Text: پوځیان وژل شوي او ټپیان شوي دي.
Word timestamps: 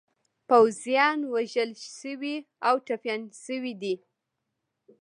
پوځیان 0.49 1.19
وژل 1.33 1.71
شوي 1.99 2.35
او 2.67 2.75
ټپیان 2.87 3.21
شوي 3.45 3.73
دي. 3.81 3.95